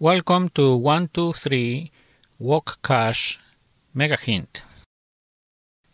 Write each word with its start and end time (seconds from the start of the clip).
Welcome 0.00 0.50
to 0.50 0.76
123 0.76 1.90
Walk 2.38 2.80
Cache 2.84 3.40
Mega 3.92 4.16
Hint. 4.16 4.62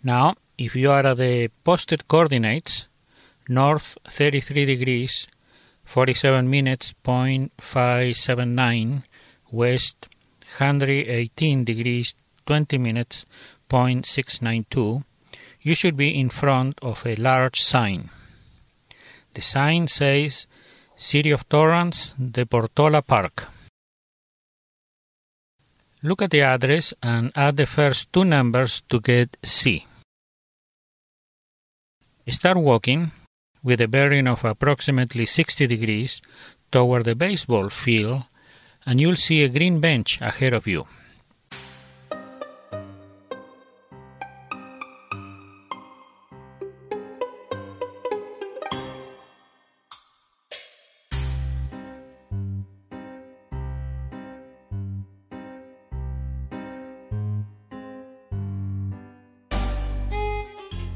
Now, 0.03 0.35
if 0.59 0.77
you 0.77 0.91
are 0.91 1.07
at 1.07 1.17
the 1.17 1.49
posted 1.65 2.07
coordinates, 2.07 2.87
north 3.49 3.97
33 4.07 4.67
degrees 4.67 5.27
47 5.87 6.51
minutes 6.51 6.93
point 7.03 7.53
579, 7.59 9.05
west 9.51 10.11
118 10.59 11.65
degrees 11.65 12.15
20 12.45 12.77
minutes 12.77 13.25
point 13.71 14.05
692, 14.05 15.03
you 15.63 15.75
should 15.75 15.97
be 15.97 16.21
in 16.21 16.29
front 16.29 16.79
of 16.83 17.07
a 17.07 17.17
large 17.17 17.63
sign. 17.63 18.11
The 19.33 19.41
sign 19.41 19.87
says 19.87 20.47
City 20.95 21.31
of 21.31 21.49
Torrance 21.49 22.13
de 22.19 22.45
Portola 22.45 23.01
Park. 23.01 23.49
Look 26.05 26.21
at 26.21 26.33
the 26.33 26.43
address 26.43 26.93
and 27.03 27.33
add 27.35 27.57
the 27.57 27.65
first 27.65 28.13
two 28.13 28.27
numbers 28.27 28.83
to 28.91 29.01
get 29.01 29.39
C. 29.43 29.87
Start 32.29 32.59
walking 32.59 33.11
with 33.63 33.81
a 33.81 33.89
bearing 33.89 34.29
of 34.29 34.45
approximately 34.45 35.25
60 35.25 35.67
degrees 35.67 36.21
toward 36.71 37.07
the 37.07 37.15
baseball 37.15 37.71
field 37.71 38.25
and 38.85 39.01
you'll 39.01 39.17
see 39.17 39.43
a 39.45 39.49
green 39.49 39.81
bench 39.81 40.21
ahead 40.21 40.53
of 40.53 40.67
you. 40.67 40.87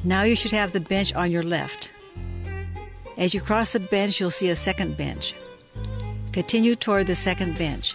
Now 0.09 0.23
you 0.23 0.37
should 0.37 0.53
have 0.53 0.73
the 0.73 0.81
bench 0.81 1.13
on 1.13 1.31
your 1.31 1.43
left. 1.43 1.91
As 3.19 3.35
you 3.35 3.43
cross 3.43 3.75
the 3.75 3.81
bench, 3.81 4.19
you'll 4.19 4.31
see 4.31 4.49
a 4.49 4.57
second 4.57 4.97
bench. 4.97 5.35
Continue 6.33 6.77
toward 6.77 7.09
the 7.09 7.15
second 7.15 7.59
bench. 7.59 7.95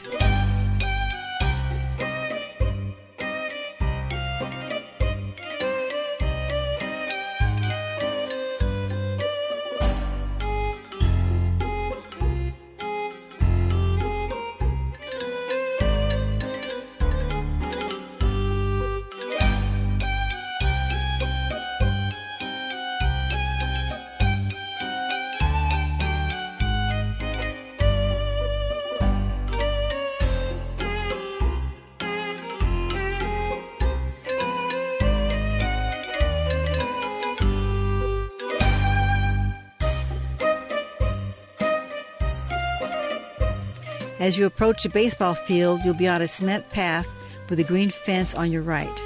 As 44.24 44.38
you 44.38 44.46
approach 44.46 44.84
the 44.84 44.90
baseball 44.90 45.34
field, 45.34 45.82
you'll 45.84 45.96
be 45.96 46.08
on 46.08 46.22
a 46.22 46.30
cement 46.30 46.70
path 46.70 47.06
with 47.50 47.60
a 47.60 47.64
green 47.66 47.90
fence 47.90 48.34
on 48.34 48.54
your 48.54 48.62
right. 48.62 49.02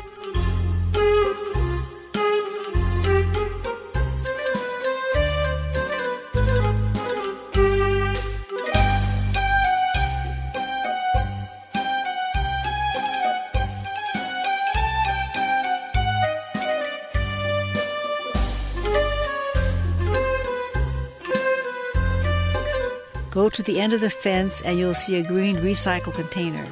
To 23.57 23.63
the 23.63 23.81
end 23.81 23.91
of 23.91 24.01
the 24.01 24.09
fence 24.11 24.61
and 24.61 24.77
you'll 24.77 24.93
see 24.93 25.15
a 25.15 25.23
green 25.23 25.55
recycle 25.55 26.13
container. 26.13 26.63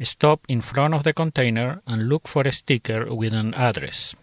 Stop 0.00 0.46
in 0.48 0.60
front 0.60 0.94
of 0.94 1.02
the 1.02 1.12
container 1.12 1.82
and 1.88 2.08
look 2.08 2.28
for 2.28 2.42
a 2.42 2.52
sticker 2.52 3.12
with 3.12 3.32
an 3.32 3.52
address. 3.54 4.14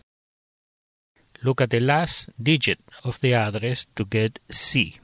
Look 1.46 1.62
at 1.62 1.70
the 1.70 1.80
last 1.80 2.30
digit 2.42 2.80
of 3.04 3.20
the 3.20 3.36
address 3.36 3.86
to 3.98 4.04
get 4.04 4.40
C. 4.50 4.98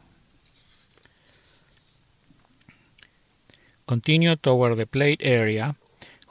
Continue 3.87 4.35
toward 4.37 4.75
the 4.79 4.87
plate 4.87 5.21
area 5.23 5.75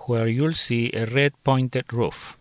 where 0.09 0.27
you'll 0.27 0.55
see 0.55 0.91
a 0.93 1.07
red 1.07 1.33
pointed 1.45 1.93
roof. 1.93 2.37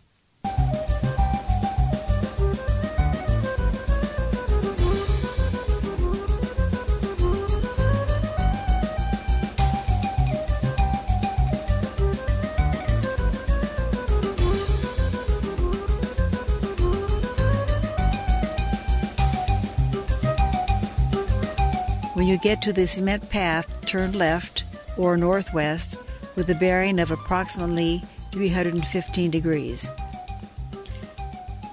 When 22.20 22.28
you 22.28 22.38
get 22.38 22.62
to 22.64 22.74
the 22.74 22.86
cement 22.86 23.30
path, 23.30 23.80
turn 23.86 24.12
left 24.12 24.66
or 24.98 25.16
northwest 25.16 25.96
with 26.36 26.50
a 26.50 26.54
bearing 26.54 27.00
of 27.00 27.12
approximately 27.12 28.04
315 28.34 29.32
degrees. 29.32 29.90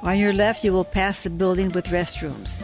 On 0.03 0.17
your 0.17 0.33
left, 0.33 0.62
you 0.62 0.73
will 0.73 0.84
pass 0.84 1.25
the 1.25 1.31
building 1.31 1.73
with 1.73 1.87
restrooms. 1.87 2.62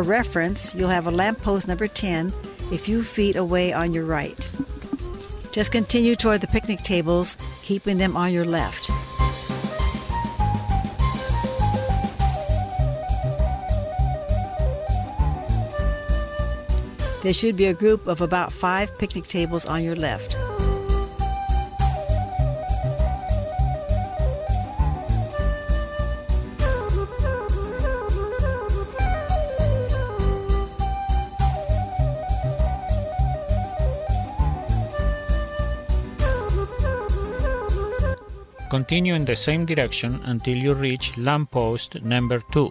For 0.00 0.04
reference, 0.04 0.74
you'll 0.74 0.88
have 0.88 1.06
a 1.06 1.10
lamppost 1.10 1.68
number 1.68 1.86
10 1.86 2.32
a 2.72 2.78
few 2.78 3.04
feet 3.04 3.36
away 3.36 3.74
on 3.74 3.92
your 3.92 4.06
right. 4.06 4.48
Just 5.52 5.72
continue 5.72 6.16
toward 6.16 6.40
the 6.40 6.46
picnic 6.46 6.80
tables, 6.80 7.36
keeping 7.60 7.98
them 7.98 8.16
on 8.16 8.32
your 8.32 8.46
left. 8.46 8.88
There 17.22 17.34
should 17.34 17.58
be 17.58 17.66
a 17.66 17.74
group 17.74 18.06
of 18.06 18.22
about 18.22 18.54
five 18.54 18.96
picnic 18.96 19.24
tables 19.24 19.66
on 19.66 19.84
your 19.84 19.96
left. 19.96 20.34
Continue 38.70 39.14
in 39.14 39.24
the 39.24 39.34
same 39.34 39.66
direction 39.66 40.20
until 40.26 40.56
you 40.56 40.74
reach 40.74 41.16
lamppost 41.18 42.00
number 42.02 42.38
2. 42.52 42.70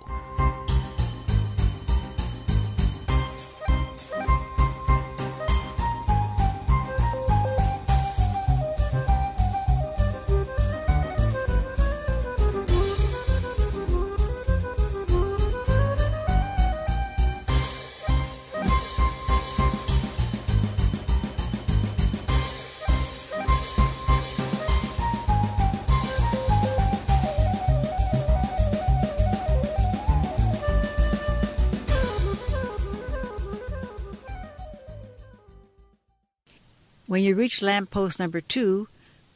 When 37.10 37.24
you 37.24 37.34
reach 37.34 37.64
lamp 37.64 37.90
post 37.90 38.20
number 38.20 38.40
two, 38.40 38.88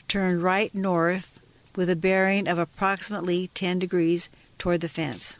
turn 0.07 0.43
right 0.43 0.73
north 0.75 1.39
with 1.75 1.89
a 1.89 1.95
bearing 1.95 2.47
of 2.47 2.59
approximately 2.59 3.47
10 3.55 3.79
degrees 3.79 4.29
toward 4.59 4.81
the 4.81 4.87
fence. 4.87 5.37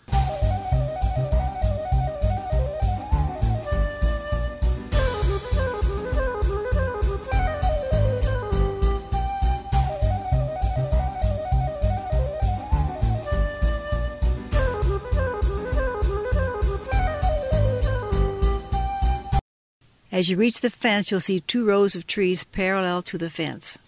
As 20.14 20.30
you 20.30 20.38
reach 20.38 20.62
the 20.62 20.70
fence, 20.70 21.10
you'll 21.10 21.22
see 21.22 21.40
two 21.40 21.66
rows 21.66 21.96
of 21.96 22.06
trees 22.06 22.44
parallel 22.44 23.02
to 23.02 23.18
the 23.18 23.32
fence. 23.32 23.80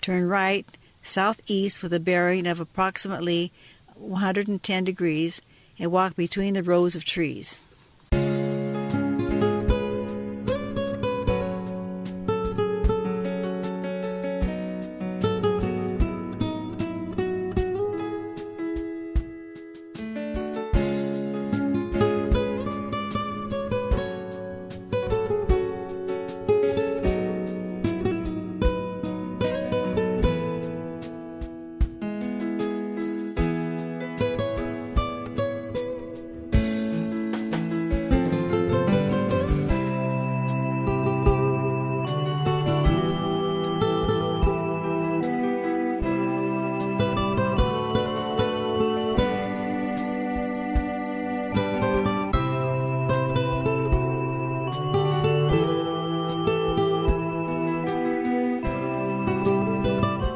Turn 0.00 0.26
right 0.26 0.66
southeast 1.00 1.80
with 1.80 1.94
a 1.94 2.00
bearing 2.00 2.44
of 2.44 2.58
approximately 2.58 3.52
110 3.94 4.82
degrees 4.82 5.40
and 5.78 5.92
walk 5.92 6.16
between 6.16 6.54
the 6.54 6.62
rows 6.64 6.96
of 6.96 7.04
trees. 7.04 7.60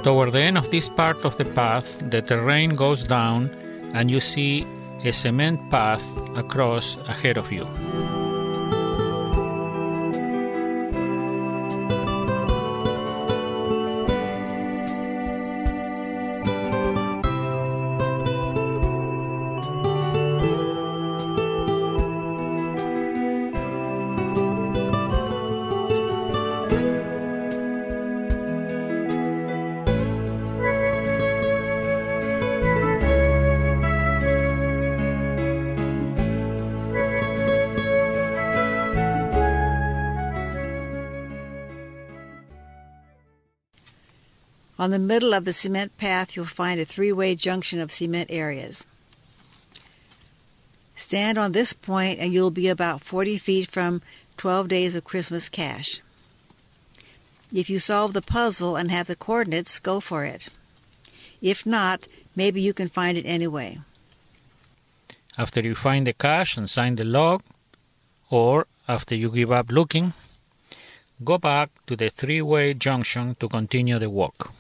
Toward 0.07 0.31
the 0.31 0.41
end 0.41 0.57
of 0.57 0.71
this 0.71 0.89
part 0.89 1.25
of 1.25 1.37
the 1.37 1.45
path, 1.45 1.99
the 2.11 2.23
terrain 2.23 2.77
goes 2.77 3.03
down 3.03 3.51
and 3.93 4.09
you 4.09 4.21
see 4.21 4.65
a 5.05 5.11
cement 5.11 5.59
path 5.69 6.07
across 6.37 6.97
ahead 7.09 7.37
of 7.37 7.51
you. 7.51 7.67
On 44.79 44.91
the 44.91 44.99
middle 44.99 45.33
of 45.33 45.45
the 45.47 45.55
cement 45.55 45.97
path, 45.97 46.37
you'll 46.37 46.45
find 46.45 46.79
a 46.79 46.85
three 46.85 47.13
way 47.13 47.35
junction 47.35 47.81
of 47.81 47.91
cement 47.91 48.31
areas. 48.31 48.85
Stand 50.97 51.39
on 51.39 51.53
this 51.53 51.73
point 51.73 52.19
and 52.19 52.33
you'll 52.33 52.51
be 52.51 52.69
about 52.69 53.03
40 53.03 53.39
feet 53.39 53.71
from 53.71 54.03
12 54.37 54.69
Days 54.69 54.95
of 54.95 55.05
Christmas 55.05 55.49
Cache. 55.49 56.01
If 57.53 57.71
you 57.71 57.79
solve 57.79 58.13
the 58.13 58.23
puzzle 58.23 58.77
and 58.77 58.91
have 58.91 59.07
the 59.07 59.17
coordinates, 59.17 59.79
go 59.79 60.01
for 60.01 60.25
it. 60.25 60.49
If 61.41 61.65
not, 61.65 62.09
maybe 62.35 62.61
you 62.61 62.75
can 62.75 62.89
find 62.89 63.17
it 63.17 63.25
anyway. 63.25 63.79
After 65.39 65.61
you 65.61 65.75
find 65.75 66.07
the 66.07 66.13
cache 66.13 66.57
and 66.57 66.69
sign 66.69 66.97
the 66.97 67.05
log, 67.05 67.43
or 68.31 68.67
after 68.89 69.15
you 69.15 69.31
give 69.31 69.53
up 69.53 69.71
looking, 69.71 70.13
go 71.23 71.39
back 71.39 71.71
to 71.87 71.97
the 71.97 72.09
three 72.09 72.43
way 72.43 72.75
junction 72.75 73.37
to 73.41 73.49
continue 73.49 73.99
the 73.99 74.11
walk. 74.11 74.53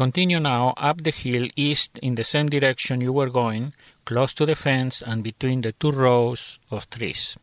Continue 0.00 0.40
now 0.40 0.72
up 0.78 1.02
the 1.02 1.10
hill 1.10 1.46
east 1.56 1.98
in 1.98 2.14
the 2.14 2.24
same 2.24 2.46
direction 2.46 3.02
you 3.02 3.12
were 3.12 3.28
going, 3.28 3.74
close 4.06 4.32
to 4.32 4.46
the 4.46 4.54
fence 4.54 5.02
and 5.02 5.22
between 5.22 5.60
the 5.60 5.72
two 5.72 5.90
rows 5.90 6.58
of 6.70 6.88
trees. 6.88 7.36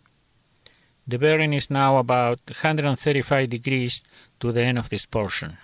The 1.08 1.20
bearing 1.20 1.54
is 1.54 1.70
now 1.70 1.98
about 1.98 2.40
135 2.48 3.48
degrees 3.52 4.04
to 4.40 4.52
the 4.52 4.64
end 4.64 4.80
of 4.80 4.90
this 4.90 5.06
portion. 5.06 5.60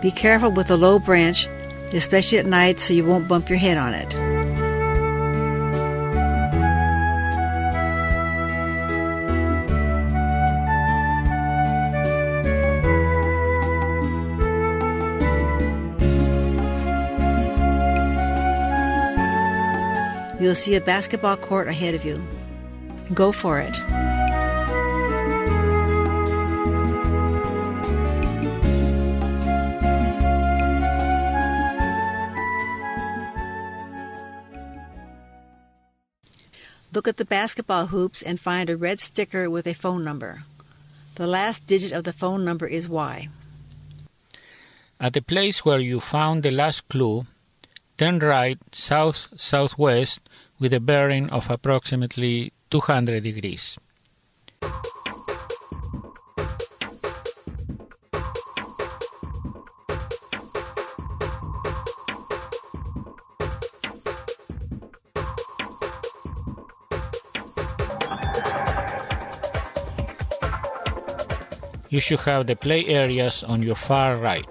Be 0.00 0.10
careful 0.10 0.50
with 0.50 0.70
a 0.70 0.76
low 0.76 0.98
branch, 0.98 1.46
especially 1.92 2.38
at 2.38 2.46
night, 2.46 2.80
so 2.80 2.94
you 2.94 3.04
won't 3.04 3.28
bump 3.28 3.50
your 3.50 3.58
head 3.58 3.76
on 3.76 3.92
it. 3.92 4.16
You'll 20.40 20.54
see 20.54 20.74
a 20.74 20.80
basketball 20.80 21.36
court 21.36 21.68
ahead 21.68 21.94
of 21.94 22.02
you. 22.02 22.22
Go 23.12 23.30
for 23.30 23.60
it. 23.60 23.78
Look 37.00 37.08
at 37.08 37.16
the 37.16 37.24
basketball 37.24 37.86
hoops 37.86 38.20
and 38.20 38.38
find 38.38 38.68
a 38.68 38.76
red 38.76 39.00
sticker 39.00 39.48
with 39.48 39.66
a 39.66 39.72
phone 39.72 40.04
number. 40.04 40.42
The 41.14 41.26
last 41.26 41.66
digit 41.66 41.92
of 41.92 42.04
the 42.04 42.12
phone 42.12 42.44
number 42.44 42.66
is 42.66 42.90
Y. 42.90 43.30
At 45.00 45.14
the 45.14 45.22
place 45.22 45.64
where 45.64 45.78
you 45.78 45.98
found 46.00 46.42
the 46.42 46.50
last 46.50 46.86
clue, 46.90 47.24
turn 47.96 48.18
right 48.18 48.58
south 48.70 49.28
southwest 49.34 50.28
with 50.58 50.74
a 50.74 50.78
bearing 50.78 51.30
of 51.30 51.48
approximately 51.48 52.52
200 52.70 53.22
degrees. 53.22 53.78
you 71.90 72.00
should 72.00 72.20
have 72.20 72.46
the 72.46 72.56
play 72.56 72.84
areas 72.86 73.42
on 73.44 73.62
your 73.62 73.74
far 73.74 74.16
right. 74.16 74.46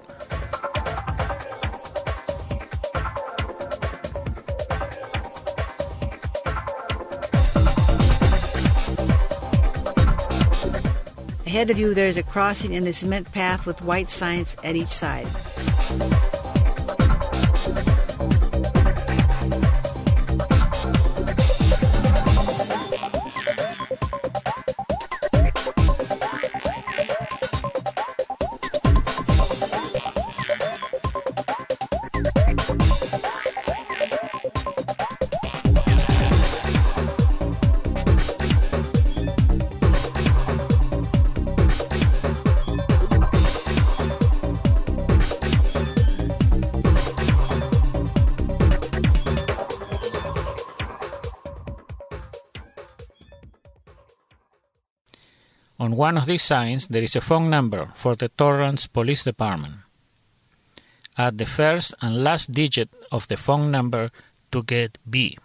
Ahead 11.46 11.70
of 11.70 11.78
you, 11.78 11.94
there 11.94 12.06
is 12.06 12.16
a 12.16 12.22
crossing 12.22 12.74
in 12.74 12.84
the 12.84 12.92
cement 12.92 13.32
path 13.32 13.66
with 13.66 13.82
white 13.82 14.08
signs 14.08 14.56
at 14.62 14.76
each 14.76 14.88
side. 14.88 15.26
One 56.00 56.16
of 56.16 56.24
these 56.24 56.42
signs 56.42 56.86
there 56.86 57.02
is 57.02 57.14
a 57.14 57.20
phone 57.20 57.50
number 57.50 57.92
for 57.94 58.16
the 58.16 58.30
Torrance 58.30 58.86
Police 58.86 59.22
Department. 59.24 59.74
Add 61.18 61.36
the 61.36 61.44
first 61.44 61.94
and 62.00 62.24
last 62.24 62.50
digit 62.50 62.88
of 63.12 63.28
the 63.28 63.36
phone 63.36 63.70
number 63.70 64.10
to 64.50 64.62
get 64.62 64.96
B. 65.04 65.36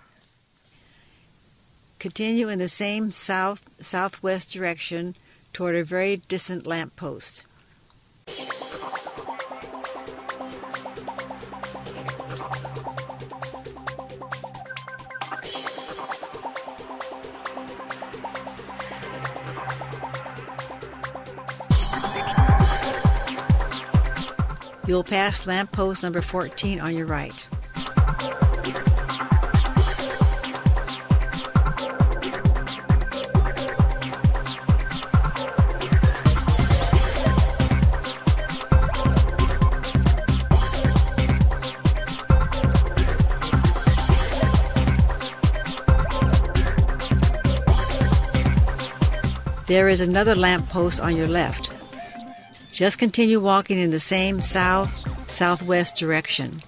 Continue 1.99 2.47
in 2.47 2.59
the 2.59 2.69
same 2.69 3.11
south 3.11 3.67
southwest 3.81 4.53
direction 4.53 5.15
toward 5.51 5.75
a 5.75 5.83
very 5.83 6.21
distant 6.29 6.65
lamppost. 6.65 7.43
post. 8.25 8.54
You'll 24.87 25.03
pass 25.03 25.47
lamp 25.47 25.71
post 25.71 26.03
number 26.03 26.21
14 26.21 26.79
on 26.79 26.95
your 26.95 27.07
right. 27.07 27.47
There 49.67 49.89
is 49.89 49.99
another 49.99 50.35
lamp 50.35 50.69
post 50.69 51.01
on 51.01 51.17
your 51.17 51.27
left. 51.27 51.74
Just 52.75 52.97
continue 52.97 53.39
walking 53.39 53.77
in 53.77 53.91
the 53.91 54.01
same 54.01 54.41
south 54.41 54.91
southwest 55.31 55.95
direction. 55.95 56.61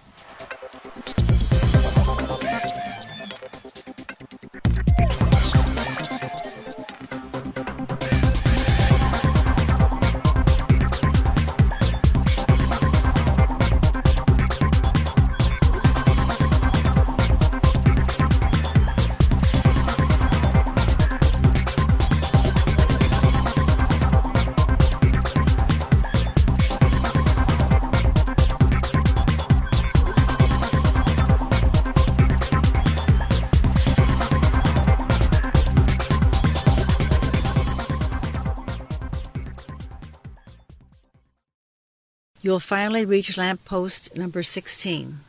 You'll 42.58 42.62
finally 42.62 43.06
reach 43.06 43.38
lamp 43.38 43.64
post 43.66 44.18
number 44.18 44.42
16. 44.42 45.20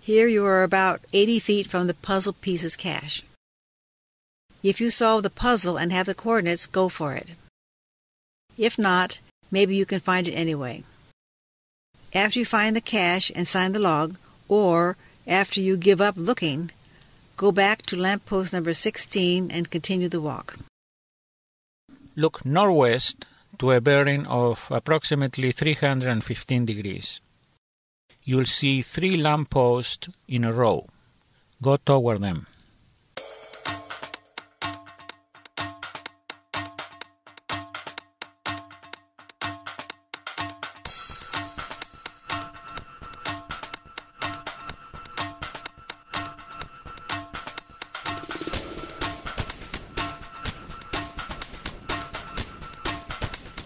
Here 0.00 0.28
you 0.28 0.46
are 0.46 0.62
about 0.62 1.00
80 1.12 1.40
feet 1.40 1.66
from 1.66 1.88
the 1.88 1.94
puzzle 1.94 2.34
pieces 2.34 2.76
cache. 2.76 3.24
If 4.62 4.80
you 4.80 4.92
solve 4.92 5.24
the 5.24 5.30
puzzle 5.30 5.76
and 5.76 5.90
have 5.90 6.06
the 6.06 6.14
coordinates, 6.14 6.68
go 6.68 6.88
for 6.88 7.14
it. 7.14 7.30
If 8.56 8.78
not, 8.78 9.18
maybe 9.50 9.74
you 9.74 9.84
can 9.84 9.98
find 9.98 10.28
it 10.28 10.34
anyway. 10.34 10.84
After 12.14 12.38
you 12.38 12.44
find 12.44 12.76
the 12.76 12.80
cache 12.80 13.32
and 13.34 13.48
sign 13.48 13.72
the 13.72 13.80
log, 13.80 14.16
or 14.46 14.96
after 15.26 15.60
you 15.60 15.76
give 15.76 16.00
up 16.00 16.14
looking, 16.16 16.70
go 17.36 17.50
back 17.50 17.82
to 17.86 17.96
lamp 17.96 18.26
post 18.26 18.52
number 18.52 18.74
16 18.74 19.50
and 19.50 19.72
continue 19.72 20.08
the 20.08 20.20
walk. 20.20 20.56
Look 22.14 22.46
northwest 22.46 23.26
to 23.60 23.70
a 23.72 23.80
bearing 23.80 24.26
of 24.26 24.66
approximately 24.70 25.52
315 25.52 26.64
degrees. 26.64 27.20
You'll 28.22 28.46
see 28.46 28.82
three 28.82 29.16
lampposts 29.16 30.08
in 30.26 30.44
a 30.44 30.52
row. 30.52 30.86
Go 31.62 31.76
toward 31.76 32.22
them. 32.22 32.46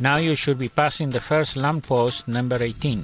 Now 0.04 0.18
you 0.18 0.34
should 0.34 0.58
be 0.58 0.68
passing 0.68 1.08
the 1.08 1.18
first 1.18 1.56
lamppost 1.56 2.28
number 2.28 2.62
18. 2.62 3.02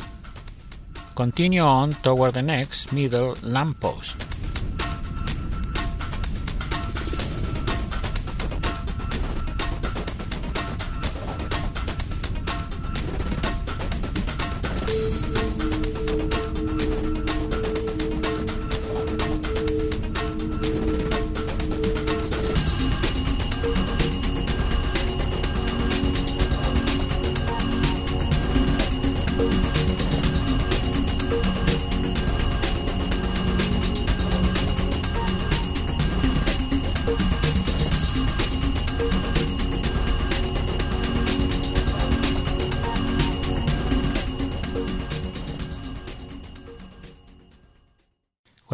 Continue 1.17 1.63
on 1.63 1.95
toward 2.05 2.35
the 2.35 2.43
next 2.43 2.93
middle 2.93 3.35
lamppost. 3.43 4.30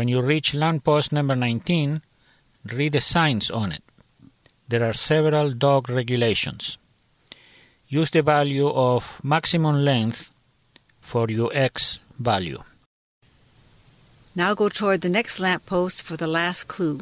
When 0.07 0.15
you 0.15 0.23
reach 0.23 0.55
lamppost 0.55 1.11
number 1.11 1.35
19, 1.35 2.01
read 2.73 2.93
the 2.93 3.01
signs 3.01 3.51
on 3.51 3.73
it. 3.73 3.83
There 4.69 4.85
are 4.85 4.93
several 4.93 5.53
dog 5.53 5.91
regulations. 5.91 6.79
Use 7.89 8.11
the 8.11 8.23
value 8.23 8.69
of 8.69 9.19
maximum 9.25 9.85
length 9.85 10.31
for 11.01 11.29
your 11.29 11.51
X 11.53 12.03
value. 12.21 12.63
Now 14.37 14.55
go 14.55 14.69
toward 14.69 15.01
the 15.01 15.09
next 15.09 15.41
lamp 15.41 15.67
post 15.67 16.05
for 16.05 16.17
the 16.17 16.29
last 16.29 16.69
clue. 16.69 17.01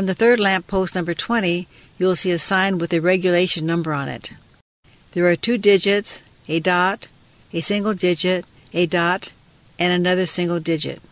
On 0.00 0.06
the 0.06 0.14
third 0.14 0.40
lamp 0.40 0.66
post 0.66 0.94
number 0.94 1.12
20, 1.12 1.68
you 1.98 2.06
will 2.06 2.16
see 2.16 2.30
a 2.30 2.38
sign 2.38 2.78
with 2.78 2.90
a 2.94 3.00
regulation 3.00 3.66
number 3.66 3.92
on 3.92 4.08
it. 4.08 4.32
There 5.12 5.26
are 5.26 5.36
two 5.36 5.58
digits, 5.58 6.22
a 6.48 6.58
dot, 6.58 7.08
a 7.52 7.60
single 7.60 7.92
digit, 7.92 8.46
a 8.72 8.86
dot, 8.86 9.34
and 9.78 9.92
another 9.92 10.24
single 10.24 10.58
digit. 10.58 11.02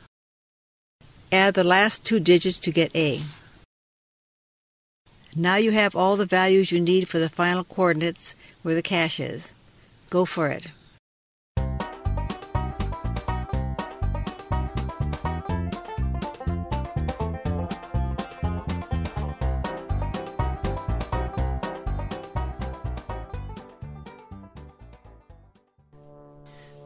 Add 1.31 1.53
the 1.53 1.65
last 1.65 2.03
two 2.03 2.19
digits 2.19 2.59
to 2.61 2.73
get 2.73 2.97
A. 2.97 3.25
Now 5.37 5.57
you 5.57 5.73
have 5.73 5.95
all 5.95 6.17
the 6.17 6.25
values 6.25 6.73
you 6.73 6.81
need 6.81 7.11
for 7.11 7.19
the 7.19 7.29
final 7.29 7.65
coordinates 7.65 8.35
where 8.63 8.75
the 8.75 8.81
cache 8.81 9.21
is. 9.21 9.53
Go 10.09 10.25
for 10.25 10.49
it. 10.49 10.69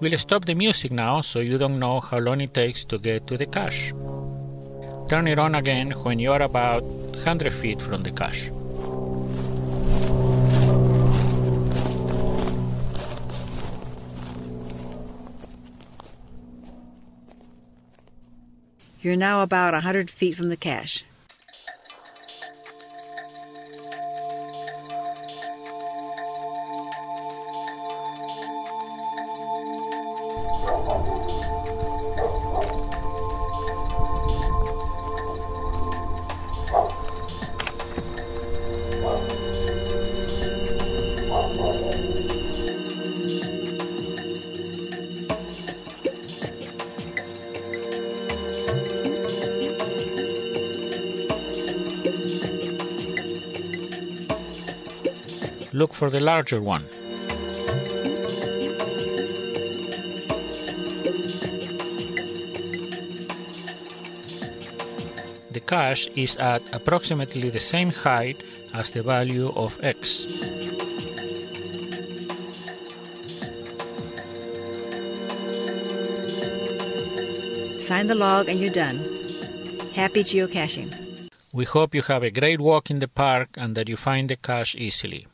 We'll 0.03 0.19
stop 0.19 0.47
the 0.47 0.57
music 0.57 0.91
now 0.91 1.21
so 1.21 1.39
you 1.39 1.59
don't 1.59 1.79
know 1.79 2.01
how 2.01 2.19
long 2.19 2.41
it 2.41 2.53
takes 2.53 2.83
to 2.87 2.99
get 2.99 3.29
to 3.29 3.39
the 3.39 3.47
cache. 3.47 3.93
Turn 5.09 5.29
it 5.29 5.39
on 5.39 5.55
again 5.55 5.93
when 5.93 6.19
you 6.19 6.33
are 6.33 6.43
about 6.43 6.83
100 6.83 7.53
feet 7.53 7.81
from 7.81 8.03
the 8.03 8.11
cache. 8.11 8.51
You're 19.03 19.15
now 19.15 19.45
about 19.45 19.75
a 19.75 19.87
100 19.87 20.11
feet 20.11 20.37
from 20.37 20.49
the 20.49 20.57
cache. 20.57 21.05
Look 55.83 55.95
for 55.95 56.11
the 56.11 56.21
larger 56.21 56.61
one. 56.63 56.87
The 65.51 65.59
cache 65.67 66.07
is 66.15 66.37
at 66.37 66.63
approximately 66.73 67.51
the 67.51 67.59
same 67.59 67.91
height 67.91 68.45
as 68.73 68.93
the 68.93 69.03
value 69.03 69.51
of 69.57 69.77
x. 69.83 70.29
Sign 77.83 78.07
the 78.07 78.15
log 78.15 78.49
and 78.49 78.61
you're 78.61 78.71
done. 78.71 78.99
Happy 79.95 80.23
geocaching. 80.23 80.95
We 81.53 81.65
hope 81.65 81.93
you 81.93 82.03
have 82.03 82.23
a 82.23 82.31
great 82.31 82.61
walk 82.61 82.89
in 82.89 83.01
the 83.01 83.09
park 83.09 83.49
and 83.57 83.75
that 83.75 83.89
you 83.89 83.97
find 83.97 84.29
the 84.29 84.37
cache 84.37 84.77
easily. 84.77 85.27